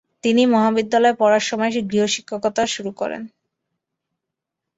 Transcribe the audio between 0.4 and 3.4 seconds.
মহাবিদ্যালয়ে পড়ার সময়ে গৃহশিক্ষকতার শুরু করেন।